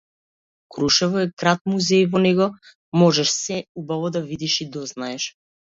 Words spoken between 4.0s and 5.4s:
да видиш и дознаеш.